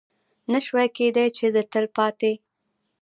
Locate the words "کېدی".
0.97-1.27